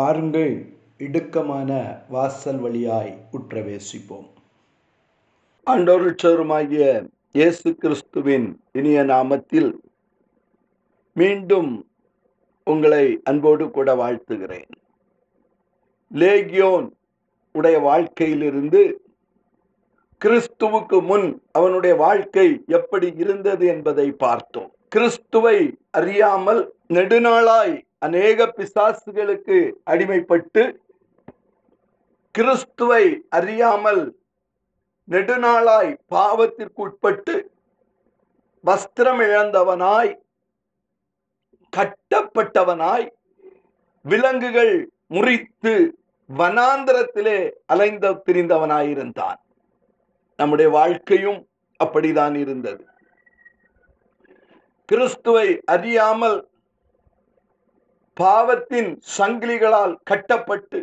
[0.00, 0.66] பாருங்கள்
[0.98, 1.70] இடுக்கமான
[2.08, 4.28] வாசல் வழியாய் உற்றவேசிப்போம்.
[5.66, 9.74] ஆண்டோருச்சருமாகிய இயேசு கிறிஸ்துவின் இனிய நாமத்தில்
[11.12, 11.86] மீண்டும்
[12.64, 14.70] உங்களை அன்போடு கூட வாழ்த்துகிறேன்.
[16.14, 16.88] லேகியோன்
[17.52, 19.02] உடைய வாழ்க்கையிலிருந்து
[20.24, 24.72] கிறிஸ்துவுக்கு முன் அவனுடைய வாழ்க்கை எப்படி இருந்தது என்பதை பார்த்தோம்.
[24.88, 30.62] கிறிஸ்துவை அறியாமல் நெடுநாளாய் அநேக பிசாசுகளுக்கு அடிமைப்பட்டு
[32.30, 34.18] கிறிஸ்துவை அறியாமல்
[35.08, 37.42] நெடுநாளாய் பாவத்திற்குட்பட்டு
[38.64, 40.12] வஸ்திரம் இழந்தவனாய்
[41.76, 43.06] கட்டப்பட்டவனாய்
[44.02, 45.98] விலங்குகள் முறித்து
[46.36, 49.40] வனாந்திரத்திலே அலைந்த திரிந்தவனாயிருந்தான்.
[50.36, 51.40] நம்முடைய வாழ்க்கையும்
[51.84, 52.84] அப்படிதான் இருந்தது.
[54.84, 56.49] கிறிஸ்துவை அறியாமல்
[58.20, 60.80] பாவத்தின் சங்கிலிகளால் கட்டப்பட்டு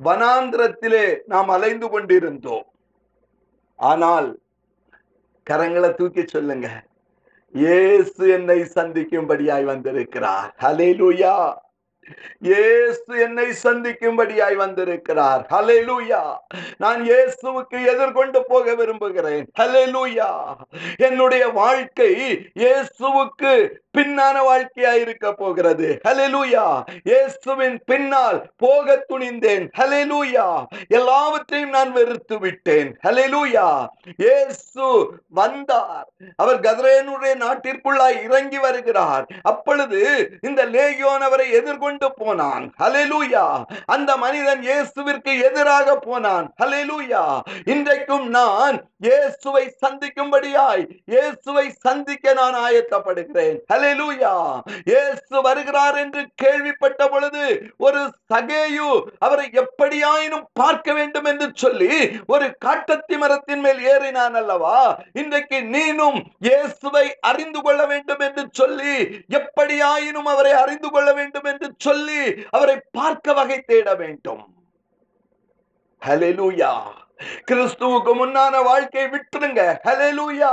[0.00, 2.66] வனாந்திரத்திலே நாம் அலைந்து கொண்டிருந்தோம்.
[3.78, 4.30] ஆனால்
[5.46, 6.68] கரங்களை தூக்கி சொல்லுங்க.
[7.62, 10.50] இயேசு என்னை சந்திக்கும்படியாய் வந்திருக்கிறார்.
[10.64, 11.34] ஹலேலூயா
[12.48, 15.42] இயேசு என்னை சந்திக்கும்படியாய் வந்திருக்கிறார்.
[15.52, 16.22] ஹலேலூயா
[16.82, 19.44] நான் இயேசுவுக்கு எதிர்கொண்டு போக விரும்புகிறேன்.
[19.60, 20.30] ஹலேலூயா
[21.08, 22.10] என்னுடைய வாழ்க்கை
[22.62, 23.52] இயேசுவுக்கு
[23.96, 25.88] பின்னான வாழ்க்கையா இருக்க போகிறது.
[26.08, 26.66] ஹலெலூயா
[27.08, 29.64] இயேசுவின் பின்னால் போக துணிந்தேன்.
[29.78, 30.46] ஹலெலூயா
[30.98, 32.90] எல்லாவற்றையும் நான் வெறுத்து விட்டேன்.
[33.06, 33.66] ஹலெலூயா
[34.24, 34.86] இயேசு
[35.40, 36.06] வந்தார்.
[36.42, 39.26] அவர் கதரேனுடைய நாட்டிற்குள்ளாய் இறங்கி வருகிறார்.
[39.52, 40.00] அப்பொழுது
[40.48, 42.64] இந்த லேகியோன் அவரை எதிர்கொண்டு போனான்.
[42.82, 43.44] ஹலெலூயா
[43.96, 46.48] அந்த மனிதன் இயேசுவிற்கு எதிராக போனான்.
[46.62, 47.24] ஹலெலூயா
[47.74, 53.56] இன்றைக்கும் நான் இயேசுவை சந்திக்கும்படியாய் இயேசுவை சந்திக்க நான் ஆயத்தப்படுகிறேன்.
[53.82, 54.62] ஹalleluya.
[54.84, 57.44] இயேசு வருகிறார் என்று கேள்விப்பட்ட பொழுது
[57.76, 58.00] ஒரு
[58.34, 61.90] சகேயு அவரை எப்படியாயினும் பார்க்க வேண்டும் என்று சொல்லி
[62.26, 64.78] ஒரு காட்டத்தி மரத்தின் மேல் ஏறினான் அல்லவா?
[65.12, 68.94] இன்றைக்கு நீனும் இயேசுவை அறிந்து கொள்ள வேண்டும் என்று சொல்லி
[69.38, 74.42] எப்படியாயினும் அவரை அறிந்து கொள்ள வேண்டும் என்று சொல்லி அவரை பார்க்க வகை தேட வேண்டும்.
[76.02, 76.72] ஹalleluya.
[77.50, 80.52] கிறிஸ்துவுக்கு முன்னான வாழ்க்கையை விட்டுருங்க ஹலெலூயா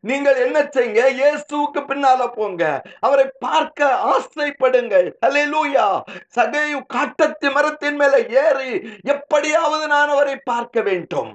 [0.00, 1.02] நீங்கள் என்ன செய்யுங்க?
[1.20, 2.82] இயேசுவுக்கு பின்னால போங்க.
[3.00, 5.08] அவரை பார்க்க ஆசைப்படுங்கள்.
[5.26, 5.86] ஹலெலூயா
[6.36, 8.72] சகையு காட்டத்தி மரத்தின் மேல ஏறி
[9.02, 11.32] எப்படியாவது நான் அவரை பார்க்க வேண்டும்.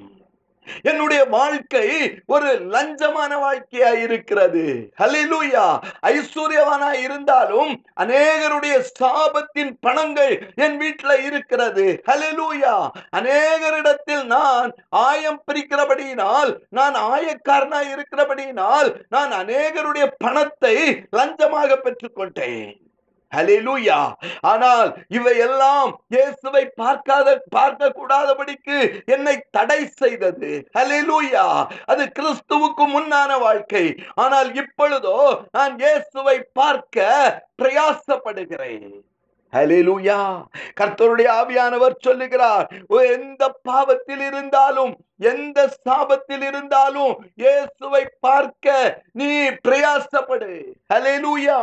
[0.84, 1.88] என்னுடைய வாழ்க்கை
[2.26, 4.66] ஒரு லஞ்சமான வாழ்க்கையா இருக்கிறது.
[5.00, 5.66] ஹலிலூயா
[6.02, 12.02] ஐஸ்வர்யவானா இருந்தாலும் அநேகருடைய சாபத்தின் பணங்கள் என் வீட்டில் இருக்கிறது.
[12.06, 12.76] ஹலிலூயா
[13.10, 20.76] அநேகரிடத்தில் நான் ஆயம் பிரிக்கிறபடியினால் நான் ஆயக்காரனா இருக்கிறபடியினால் நான் அநேகருடைய பணத்தை
[21.16, 22.76] லஞ்சமாக பெற்றுக்கொண்டேன்.
[23.34, 23.98] ஹலிலூயா
[24.52, 28.78] ஆனால் இவையெல்லாம் இயேசுவை பார்க்காத பார்க்க கூடாதபடிக்கு
[29.16, 30.52] என்னை தடை செய்தது.
[30.78, 31.46] ஹலிலூயா
[31.94, 33.86] அது கிறிஸ்துவுக்கு முன்னான வாழ்க்கை.
[34.24, 35.18] ஆனால் இப்பொழுதோ
[35.58, 37.06] நான் இயேசுவை பார்க்க
[37.62, 38.90] பிரயாசப்படுகிறேன்.
[39.54, 40.18] ஹலிலூயா
[40.80, 42.66] கர்த்தருடைய ஆவியானவர் சொல்லுகிறார்
[43.14, 44.94] எந்த பாவத்தில் இருந்தாலும்
[45.32, 48.76] எந்த சாபத்தில் இருந்தாலும் இயேசுவை பார்க்க
[49.20, 49.30] நீ
[49.68, 50.52] பிரயாசப்படு.
[50.94, 51.60] ஹலிலூயா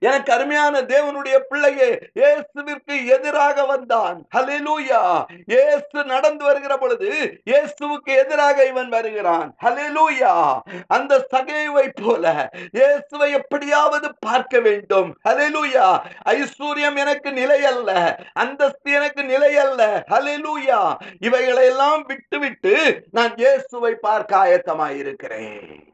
[0.00, 1.90] எனக்கு அருமையான தேவனுடைய பிள்ளையே
[2.20, 4.18] இயேசுவிற்கு எதிராக வந்தான்.
[4.36, 5.02] ஹலிலூயா
[5.52, 7.10] இயேசு நடந்து வருகிற பொழுது
[7.50, 9.48] இயேசுவுக்கு எதிராக இவன் வருகிறான்.
[9.64, 10.34] ஹலிலூயா
[10.86, 12.24] அந்த சகைவை போல
[12.78, 15.10] இயேசுவை எப்படியாவது பார்க்க வேண்டும்.
[15.28, 15.88] ஹலிலூயா
[16.34, 17.90] ஐஸ்வர்யம் எனக்கு நிலை அல்ல
[18.44, 19.82] அந்தஸ்து எனக்கு நிலை அல்ல
[20.14, 20.80] ஹலிலூயா
[21.20, 22.74] இவைகளை எல்லாம் விட்டுவிட்டு
[23.10, 25.87] நான் இயேசுவை பார்க்க ஆயத்தமாயிருக்கிறேன்.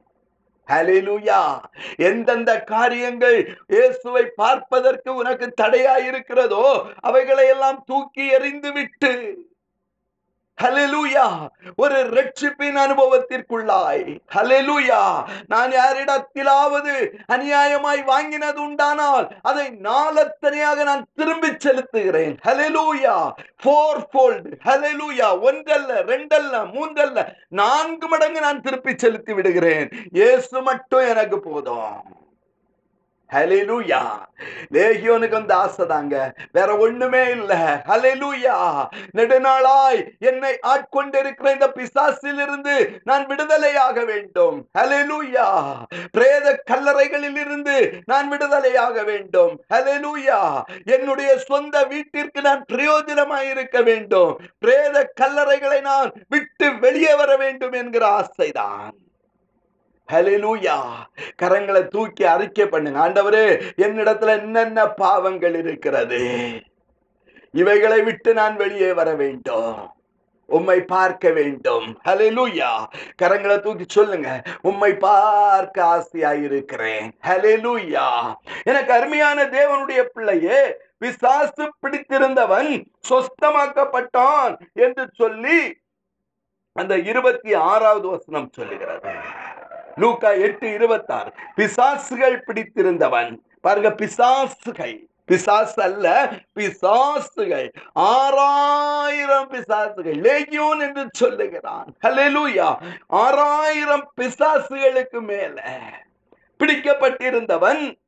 [1.98, 3.38] எந்தெந்த காரியங்கள்
[3.69, 6.66] இயேசுவை பார்ப்பதற்கு உனக்கு தடையா இருக்கிறதோ
[7.00, 9.12] அவைகளை எல்லாம் தூக்கி எறிந்து விட்டு
[10.62, 11.24] ஹலெலூயா
[11.76, 14.04] ஒரு ரட்சிப்பின் அனுபவத்திற்குள்ளாய்.
[14.34, 15.00] ஹலெலூயா
[15.46, 16.94] நான் யாரிடத்திலாவது
[17.34, 22.34] அநியாயமாய் வாங்கினது உண்டானால் அதை நாளத்தனையாக நான் திரும்பி செலுத்துகிறேன்.
[22.48, 23.16] ஹலெலூயா
[23.62, 27.28] ஃபோர் ஃபோல்டு ஹலெலூயா ஒன்றல்ல ரெண்டல்ல மூன்றல்ல
[27.62, 29.88] நான்கு மடங்கு நான் திருப்பி செலுத்தி விடுகிறேன்.
[30.12, 31.96] இயேசு மட்டும் எனக்கு போதும்.
[33.31, 34.00] ஹலெலுயா
[34.75, 36.15] லேகியோனுக்கு வந்து ஆசை தாங்க
[36.53, 37.53] வேற ஒண்ணுமே இல்ல.
[37.88, 38.56] ஹலெலுயா
[39.17, 42.75] நெடுநாளாய் என்னை ஆட்கொண்டிருக்கிற இந்த பிசாசில் இருந்து
[43.05, 44.56] நான் விடுதலையாக வேண்டும்.
[44.79, 45.47] ஹலெலுயா
[46.12, 47.76] பிரேத கல்லறைகளில் இருந்து
[48.06, 49.55] நான் விடுதலையாக வேண்டும்.
[49.75, 50.41] ஹலெலுயா
[50.85, 54.32] என்னுடைய சொந்த வீட்டிற்கு நான் பிரயோஜனமாய் இருக்க வேண்டும்.
[54.59, 58.94] பிரேத கல்லறைகளை நான் விட்டு வெளியே வர வேண்டும் என்கிற ஆசைதான்.
[60.12, 60.78] ஹலெலூயா
[61.42, 63.08] கரங்களை தூக்கி அறிக்கை பண்ணுங்க.
[63.08, 63.46] ஆண்டவரே
[63.76, 66.50] என்னிடத்துல என்னென்ன பாவங்கள் இருக்கிறது?
[67.52, 69.92] இவைகளை விட்டு நான் வெளியே வர வேண்டும்.
[70.46, 72.00] உம்மை பார்க்க வேண்டும்.
[72.04, 72.86] ஹalleluya.
[73.22, 74.42] கரங்களை தூக்கி சொல்லுங்க.
[74.62, 78.34] உம்மை பார்க்க ஆசையாயிருக்கிறேன் ஹalleluya.
[78.62, 85.82] எனக்கு அருமையான தேவனுடைய பிள்ளையே விசாசு பிடித்திருந்தவன் சொஸ்தமாக்கப்பட்டான் என்று சொல்லி
[86.72, 89.33] அந்த இருபத்தி ஆறாவது வசனம் சொல்லுகிறது.
[89.94, 91.32] லூக்கா எட்டு இருபத்தாறு.
[91.56, 93.38] பிசாசுகள் பிடித்திருந்தவன்.
[93.61, 94.99] பாருங்க பிசாசுகள்.
[95.25, 97.73] பிசாசு அல்ல பிசாசுகள்.
[97.93, 100.20] ஆறாயிரம் பிசாசுகள்.
[100.20, 101.94] லேகியோன் என்று சொல்லுகிறான்.
[102.02, 102.96] ஹalleluya.
[103.06, 105.81] ஆறாயிரம் பிசாசுகளுக்கு மேல
[106.58, 107.99] பிடிக்கப்பட்டிருந்தவன்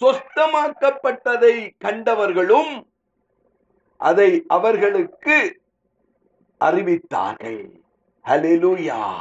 [0.00, 2.86] சொஸ்தமாக்கப்பட்டதை கண்டவர்களும்
[3.96, 5.60] அதை அவர்களுக்கு
[6.64, 7.68] அறிவித்தார்கள்.
[8.24, 9.14] ஹalleluya.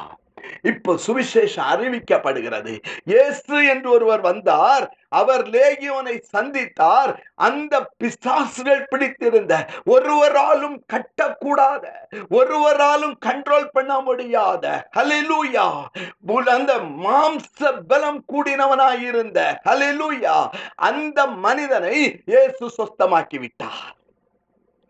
[0.71, 2.73] இப்போ சுவிசேஷம் அறிவிக்கப்படுகிறது.
[3.11, 4.85] இயேசு என்று ஒருவர் வந்தார்.
[5.19, 7.11] அவர் லேகியோனை சந்தித்தார்.
[7.47, 9.53] அந்த பிசாசுகள் பிடித்திருந்த
[9.93, 11.85] ஒருவராலும் கட்டக்கூடாத
[12.39, 14.65] ஒருவராலும் கண்ட்ரோல் பண்ண முடியாத
[14.97, 15.67] ஹலிலூயா
[16.57, 16.73] அந்த
[17.05, 19.39] மாம்ச பலம் கூடினவனாயிருந்த
[19.69, 20.37] ஹலிலூயா
[20.89, 21.97] அந்த மனிதனை
[22.31, 23.95] இயேசு சொஸ்தமாக்கி விட்டார்.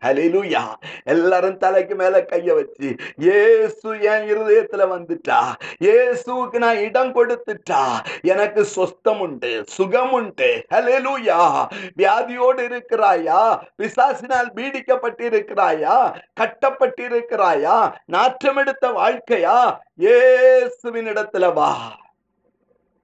[0.02, 0.62] ஹalleluya.
[1.04, 5.40] எல்லாரும் தலைக்கு மேல கைய வச்சு ஏசு என் இருதயத்துல வந்துட்டா.
[5.80, 7.82] இயேசுவுக்கு நான் இடம் கொடுத்துட்டா.
[8.22, 11.66] எனக்கு சொஸ்தம் உண்டு சுகம் உண்டு ஹalleluya.
[11.96, 13.42] வியாதியோடு இருக்கிறாயா?
[13.78, 15.96] பிசாசினால் பீடிக்கப்பட்டிருக்கிறாயா?
[16.40, 17.92] கட்டப்பட்டிருக்கிறாயா?
[18.12, 19.58] நாற்றமெடுத்த வாழ்க்கையா?
[19.94, 21.96] இயேசுவின் இடத்துல வா.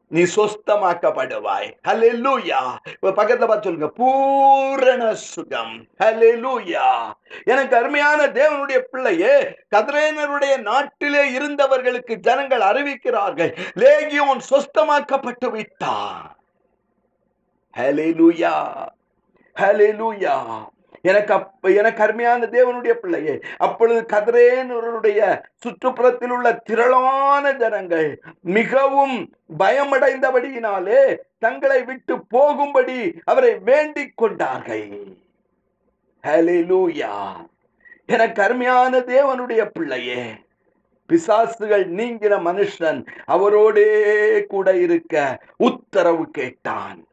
[0.08, 1.69] நீ சொஸ்தமாக்கப்படுவாய்.
[1.88, 3.88] ஹalleluya லூயா பக்கத்துல பார்த்து சொல்லுங்க.
[3.88, 5.87] பூரண சுகம்.
[6.00, 7.12] லூயா
[7.44, 9.37] எனக்கு அருமையான தேவனுடைய பிள்ளையே
[9.76, 13.52] கதிரேனருடைய நாட்டிலே இருந்தவர்களுக்கு ஜனங்கள் அறிவிக்கிறார்கள்.
[13.75, 16.37] லேகியோன் சொஸ்தமாக்கப்பட்டு விட்டான்.
[17.76, 18.54] ஹalleluya
[19.61, 20.37] லூயா
[21.02, 31.84] எனக்கு அப்ப எனக்கு அருமையான தேவனுடைய பிள்ளையே அப்பொழுது கதிரேனருடைய சுற்றுப்புறத்தில் உள்ள திரளான ஜனங்கள் மிகவும் பயமடைந்தபடியினாலே தங்களை
[31.84, 35.16] விட்டு போகும்படி அவரை வேண்டிக் கொண்டார்கள்.
[38.06, 40.24] எனக்கு அருமையான தேவனுடைய பிள்ளையே
[41.08, 43.88] பிசாசுகள் நீங்கிற மனுஷன் அவரோடே
[44.46, 47.06] கூட இருக்க உத்தரவு கேட்டான்.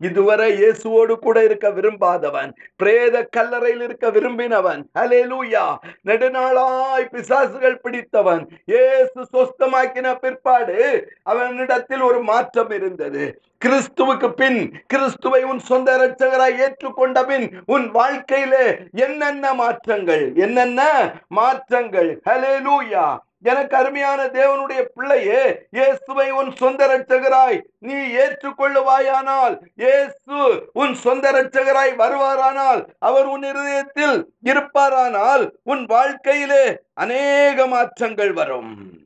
[0.00, 5.64] இதுவரை இயேசுவோடு கூட இருக்க விரும்பாதவன் பிரேத கல்லறையில் இருக்க விரும்பினவன் ஹலேலூயா
[6.08, 10.78] நெடுநாளாய் பிசாசுகள் பிடித்தவன் இயேசு சொஸ்தமாக்கின பிற்பாடு
[11.22, 13.24] அவனிடத்தில் ஒரு மாற்றம் இருந்தது.
[13.58, 18.66] கிறிஸ்துவுக்கு பின் கிறிஸ்துவை உன் சொந்த இரட்சகராய் ஏற்றுக்கொண்ட பின் உன் வாழ்க்கையிலே
[18.96, 20.80] என்னென்ன மாற்றங்கள் என்னென்ன
[21.28, 23.06] மாற்றங்கள் ஹலேலூயா
[23.44, 32.86] எனக்கு அருமையான தேவனுடைய பிள்ளையே இயேசுவை உன் சொந்த ரட்சகராய் நீ ஏற்றுக்கொள்ளுவாயானால் இயேசு உன் சொந்த ரட்சகராய் வருவாரானால்
[32.98, 39.02] அவர் உன் இருதயத்தில் இருப்பாரானால் உன் வாழ்க்கையிலே அநேக மாற்றங்கள் வரும்.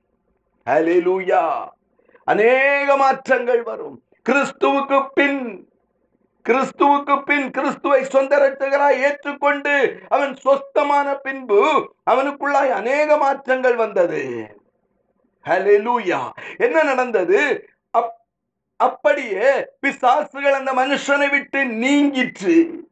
[0.66, 1.70] ஹalleluya
[2.24, 4.02] அநேக மாற்றங்கள் வரும்.
[4.28, 5.67] கிறிஸ்துவுக்கு பின்
[6.48, 14.56] கிறிஸ்துவுக்கு பின் கிறிஸ்துவை சொந்த ரட்சகராய் ஏற்றுக்கொண்டு அவன் சொஸ்தமான பின்பு அவனுக்குள்ளாய் அநேக மாற்றங்கள் வந்தது.
[16.56, 17.68] என்ன நடந்தது?
[17.98, 18.12] அப்-
[18.76, 22.88] அப்படியே பிசாசுகள் அந்த மனுஷனை விட்டு நீங்கிற்று.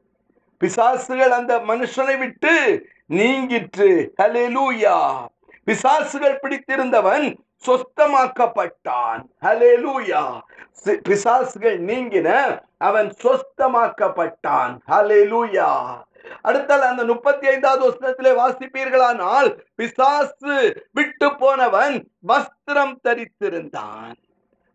[0.65, 4.15] பிசாசுகள் அந்த மனுஷனை விட்டு நீங்கிற்று.
[4.23, 5.25] ஹலெலூயா
[5.67, 9.23] பிசாசுகள் பிடித்திருந்தவன் சொஸ்தமாக்கப்பட்டான்.
[9.41, 10.41] ஹலெலூயா
[10.85, 14.79] பிசாசுகள் நீங்கின அவன் சொஸ்தமாக்கப்பட்டான்.
[14.89, 16.03] ஹalleluya.
[16.45, 24.13] அடுத்தால் அந்த முப்பத்தி ஐந்தாவது வசனத்திலே வாசிப்பீர்களானால் பிசாசு விட்டு போனவன் வஸ்திரம் தரித்திருந்தான்.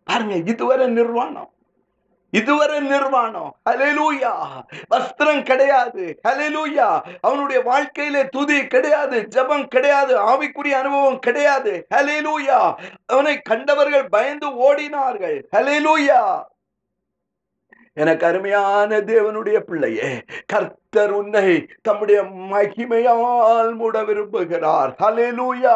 [0.03, 1.51] பாருங்க இதுவரை நிர்வாணம்.
[2.31, 3.55] இதுவரை நிர்வாணம்.
[3.69, 4.33] ஹalleluya.
[4.95, 6.19] வஸ்திரம் கிடையாது.
[6.27, 7.01] ஹalleluya.
[7.21, 11.87] அவனுடைய வாழ்க்கையில துதி கிடையாது ஜெபம் கிடையாது ஆவிக்குரிய அனுபவம் கிடையாது.
[11.95, 12.75] ஹalleluya.
[13.05, 15.43] அவனை கண்டவர்கள் பயந்து ஓடினார்கள்.
[15.51, 16.43] ஹalleluya.
[17.93, 20.23] எனக்கு அருமையான தேவனுடைய பிள்ளையே
[20.93, 21.49] கர்த்தர் உன்னை
[21.87, 22.21] தம்முடைய
[22.53, 25.75] மகிமையால் மூட விரும்புகிறார் ஹalleluya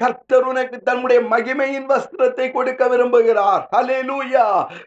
[0.00, 3.62] கர்த்தர் உனக்கு தன்னுடைய மகிமையின் வஸ்திரத்தை கொடுக்க விரும்புகிறார்.
[3.74, 4.44] ஹalleluya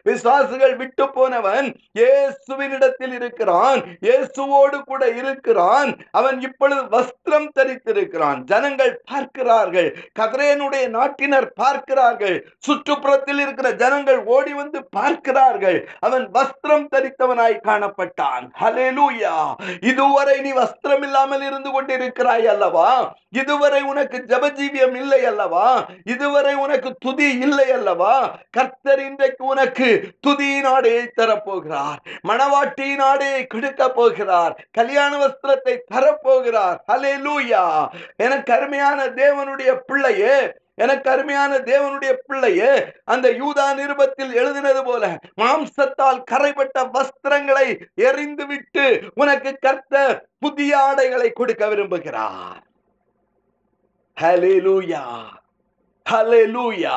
[0.08, 1.66] விசுவாசிகள் விட்டு போனவன்
[1.98, 3.80] இயேசுவினிடத்தில் இருக்கிறான்.
[4.06, 5.90] இயேசுவோடு கூட இருக்கிறான்.
[6.20, 8.38] அவன் இப்பொழுது வஸ்திரம் தரித்திருக்கிறான்.
[8.52, 9.90] ஜனங்கள் பார்க்கிறார்கள்.
[10.20, 12.38] கதிரேனுடைய நாட்டினர் பார்க்கிறார்கள்.
[12.68, 15.80] சுற்றுப்புறத்தில் இருக்கிற ஜனங்கள் ஓடி வந்து பார்க்கிறார்கள்.
[16.08, 18.46] அவன் வஸ்திரம் தரித்தவனாய் காணப்பட்டான்.
[18.62, 19.36] ஹalleluya
[19.80, 23.16] இதுவரை நீ வஸ்திரம் இல்லாமல் இருந்து கொண்டிருக்கிறாய் அல்லவா?
[23.30, 25.84] இதுவரை உனக்கு ஜபஜீவியம் இல்லை அல்லவா?
[26.04, 28.36] இதுவரை உனக்கு துதி இல்லை அல்லவா?
[28.50, 31.96] கர்த்தர் இன்றைக்கு உனக்கு துதியின் ஆடையை தரப்போகிறார்.
[32.28, 34.66] மணவாட்டியின் ஆடையை கொடுக்க போகிறார்.
[34.72, 36.76] கல்யாண வஸ்திரத்தை தரப்போகிறார்.
[36.92, 37.86] ஹலே லூயா
[38.16, 42.72] எனக்கு அருமையான தேவனுடைய பிள்ளையே எனக்கு அருமையான தேவனுடைய பிள்ளையே
[43.04, 45.04] அந்த யூதா நிருபத்தில் எழுதினது போல
[45.40, 52.62] மாம்சத்தால் கரைப்பட்ட வஸ்திரங்களை எறிந்து விட்டு உனக்கு கர்த்த புதிய ஆடைகளை கொடுக்க விரும்புகிறார்.
[54.16, 55.02] ஹalleluya
[56.10, 56.96] ஹலெலூயா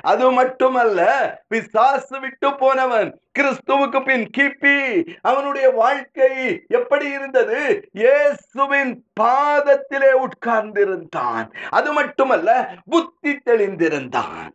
[0.00, 1.00] அது மட்டுமல்ல
[1.48, 4.76] பிசாசு விட்டு போனவன் கிறிஸ்துவுக்கு பின் கிப்பி
[5.22, 7.88] அவனுடைய வாழ்க்கை எப்படி இருந்தது?
[7.92, 11.46] இயேசுவின் பாதத்திலே உட்கார்ந்திருந்தான்.
[11.70, 14.52] அது மட்டுமல்ல புத்தி தெளிந்திருந்தான்.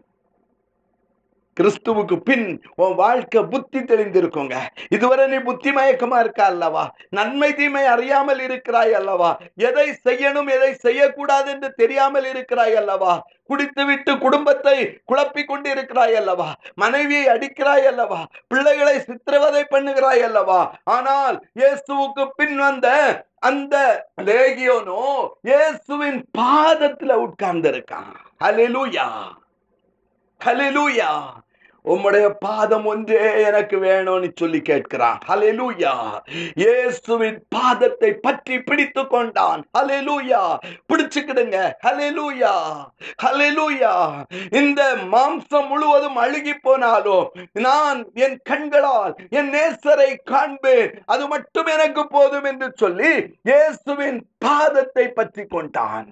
[1.61, 4.55] கிறிஸ்துவுக்கு பின் உன் வாழ்க்கை புத்தி தெளிந்திருக்குங்க.
[4.89, 6.89] இதுவரை நீ புத்தி மயக்கமா இருக்கா அல்லவா?
[7.09, 9.39] நன்மை தீமை அறியாமல் இருக்கிறாய் அல்லவா?
[9.55, 13.13] எதை செய்யணும் எதை செய்யக்கூடாது என்று தெரியாமல் இருக்கிறாய் அல்லவா?
[13.43, 14.75] குடித்து விட்டு குடும்பத்தை
[15.05, 16.55] குழப்பிக் கொண்டு இருக்கிறாய் அல்லவா?
[16.75, 18.25] மனைவியை அடிக்கிறாய் அல்லவா?
[18.47, 20.75] பிள்ளைகளை சித்திரவதை பண்ணுகிறாய் அல்லவா?
[20.83, 22.87] ஆனால் இயேசுவுக்கு பின் வந்த
[23.39, 25.03] அந்த லேகியோனோ
[25.41, 29.07] இயேசுவின் பாதத்துல உட்கார்ந்து இருக்கான் ஹalleluya.
[30.41, 31.09] ஹalleluya.
[31.85, 35.19] உம்முடைய பாதம் ஒன்றே எனக்கு வேணும்னு சொல்லி கேட்கிறான்.
[35.29, 35.93] ஹலெலூயா
[36.61, 39.61] இயேசுவின் பாதத்தை பற்றி பிடித்து கொண்டான்.
[39.77, 40.41] ஹalleluya
[40.89, 41.57] பிடிச்சுக்கிடுங்க.
[41.85, 42.53] ஹalleluya
[43.23, 43.93] ஹalleluya
[44.61, 44.81] இந்த
[45.13, 47.27] மாம்சம் முழுவதும் அழுகி போனாலும்
[47.67, 50.91] நான் என் கண்களால் என் நேசரை காண்பேன்.
[51.05, 53.13] அது மட்டும் எனக்கு போதும் என்று சொல்லி
[53.51, 56.09] இயேசுவின் பாதத்தை பற்றி கொண்டான்.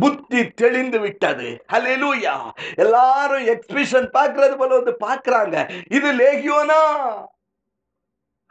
[0.00, 1.64] புத்தி தெளிந்து விட்டது.
[1.72, 5.72] ஹலெலூயா எல்லாரும் எக்ஸ்பிஷன் பாக்குறது போல வந்து பார்க்கறாங்க.
[5.90, 6.80] இது லேகியோனா?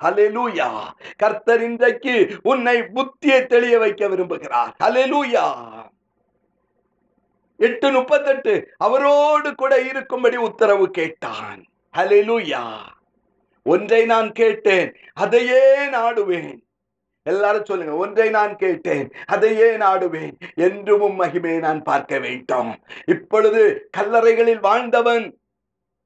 [0.03, 0.69] ஹலெலூயா
[1.17, 4.71] கர்த்தர் இன்றைக்கு உன்னை புத்தியை தெளிய வைக்க விரும்புகிறார்.
[4.83, 5.47] ஹலெலூயா
[7.57, 8.69] எட்டு முப்பத்தெட்டு.
[8.77, 11.65] அவரோடு கூட இருக்கும்படி உத்தரவு கேட்டான்.
[11.97, 12.63] ஹலெலூயா
[13.63, 14.95] ஒன்றை நான் கேட்டேன்.
[15.13, 16.57] அதையே நாடுவேன்.
[17.25, 20.33] எல்லாரும் சொல்லுங்க ஒன்றை நான் கேட்டேன் அதையே நாடுவேன்
[20.67, 22.71] என்றும் மகிமையை நான் பார்க்க வேண்டும்.
[23.05, 25.25] இப்பொழுது கல்லறைகளில் வாழ்ந்தவன்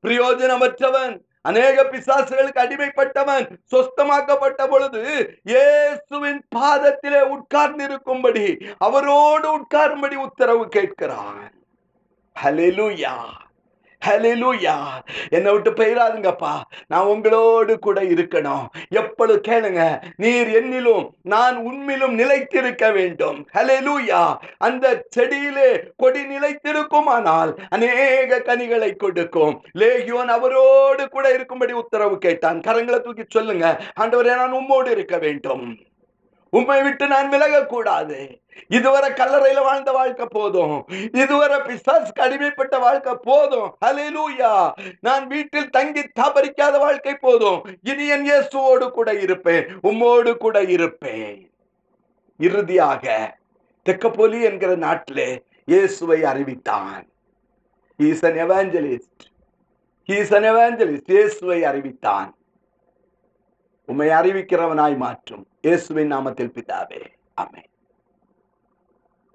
[0.03, 5.01] பிரயோஜனமற்றவன் அநேக பிசாசுகளுக்கு அடிமைப்பட்டவன் சொஸ்தமாக்கப்பட்ட பொழுது
[5.43, 8.45] இயேசுவின் பாதத்திலே உட்கார்ந்திருக்கும்படி
[8.77, 11.43] அவரோடு உட்காரும்படி உத்தரவு கேட்கிறான்.
[12.35, 13.15] ஹலெலுயா
[14.05, 14.77] ஹalleluya.
[15.29, 16.61] என்னை விட்டு போயிடாதுங்கப்பா.
[16.87, 18.65] நான் உங்களோடு கூட இருக்கணும்.
[18.89, 20.01] எப்பொழுது கேளுங்க.
[20.15, 23.47] நீர் என்னிலும் நான் உண்மையிலும் நிலைத்திருக்க வேண்டும்.
[23.53, 24.37] ஹalleluya.
[24.57, 29.61] அந்த செடியிலே கொடி நிலைத்திருக்குமானால் அநேக கனிகளை கொடுக்கும்.
[29.77, 32.59] லேகியோன் அவரோடு கூட இருக்கும்படி உத்தரவு கேட்டான்.
[32.59, 33.81] கரங்களை தூக்கி சொல்லுங்க.
[33.99, 35.77] ஆண்டவரே நான் உம்மோடு இருக்க வேண்டும்.
[36.57, 38.17] உண்மை விட்டு நான் விலகக்கூடாது.
[38.67, 40.75] இதுவரை கல்லறையில வாழ்ந்த வாழ்க்கை போதும்.
[41.13, 43.69] இதுவரை பிசாஸ் அடிமைப்பட்ட வாழ்க்கை போதும்.
[43.85, 44.51] ஹalleluya.
[45.01, 47.59] நான் வீட்டில் தங்கி தாபரிக்காத வாழ்க்கை போதும்.
[47.83, 49.65] இனி என் இயேசுவோடு கூட இருப்பேன்.
[49.83, 51.51] உம்மோடு கூட இருப்பேன்.
[52.37, 53.35] இறுதியாக
[53.89, 55.29] தெக்கப்போலி என்கிற நாட்டிலே
[55.65, 57.05] இயேசுவை அறிவித்தான்.
[57.97, 59.23] Is an evangelist
[60.07, 62.29] he an evangelist இயேசுவை அறிவித்தான்.
[63.85, 65.45] உம்மை அறிவிக்கிறவனாய் மாற்றும்.
[65.65, 67.01] இயேசுவின் நாமத்தில் பிதாவே.
[67.33, 67.69] ஆமென்.